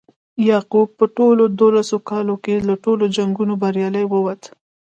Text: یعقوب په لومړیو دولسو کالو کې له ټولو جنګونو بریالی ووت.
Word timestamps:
یعقوب 0.49 0.87
په 0.97 1.05
لومړیو 1.19 1.47
دولسو 1.61 1.95
کالو 2.09 2.35
کې 2.43 2.55
له 2.67 2.75
ټولو 2.83 3.03
جنګونو 3.15 3.53
بریالی 3.61 4.05
ووت. 4.07 4.41